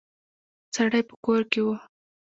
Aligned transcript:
سړی 0.75 1.01
په 1.09 1.15
کور 1.23 1.41
کې 1.51 1.61
و. 1.65 1.67